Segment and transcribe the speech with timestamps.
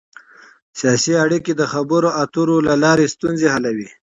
[0.79, 3.87] ډيپلوماسي د خبرو اترو له لارې ستونزې حلوي.